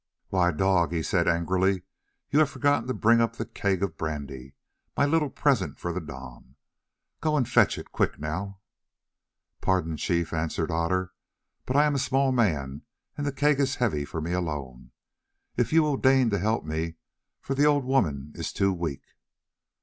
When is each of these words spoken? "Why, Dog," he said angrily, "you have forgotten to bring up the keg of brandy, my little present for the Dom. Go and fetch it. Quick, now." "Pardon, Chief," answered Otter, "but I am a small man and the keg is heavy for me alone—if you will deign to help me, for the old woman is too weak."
"Why, 0.29 0.49
Dog," 0.51 0.93
he 0.93 1.03
said 1.03 1.27
angrily, 1.27 1.83
"you 2.31 2.39
have 2.39 2.49
forgotten 2.49 2.87
to 2.87 2.93
bring 2.95 3.21
up 3.21 3.35
the 3.35 3.45
keg 3.45 3.83
of 3.83 3.97
brandy, 3.97 4.55
my 4.97 5.05
little 5.05 5.29
present 5.29 5.77
for 5.77 5.93
the 5.93 6.01
Dom. 6.01 6.55
Go 7.19 7.37
and 7.37 7.47
fetch 7.47 7.77
it. 7.77 7.91
Quick, 7.91 8.17
now." 8.19 8.61
"Pardon, 9.61 9.97
Chief," 9.97 10.33
answered 10.33 10.71
Otter, 10.71 11.13
"but 11.67 11.75
I 11.75 11.85
am 11.85 11.93
a 11.93 11.99
small 11.99 12.31
man 12.31 12.81
and 13.15 13.27
the 13.27 13.31
keg 13.31 13.59
is 13.59 13.75
heavy 13.75 14.03
for 14.03 14.21
me 14.21 14.31
alone—if 14.31 15.71
you 15.71 15.83
will 15.83 15.97
deign 15.97 16.31
to 16.31 16.39
help 16.39 16.65
me, 16.65 16.95
for 17.39 17.53
the 17.53 17.65
old 17.67 17.85
woman 17.85 18.31
is 18.33 18.51
too 18.51 18.73
weak." 18.73 19.03